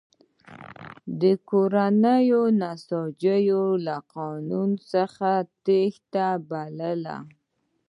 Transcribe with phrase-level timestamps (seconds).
[1.49, 5.29] کورنیو نساجانو له قانون څخه
[5.65, 7.17] تېښته بلله.